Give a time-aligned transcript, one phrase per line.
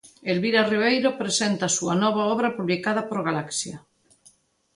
[0.31, 3.77] Elvira Ribeiro presenta a súa nova obra publicada por Galaxia.